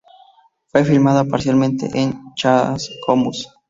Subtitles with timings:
[0.65, 3.47] Fue filmada parcialmente en Chascomús.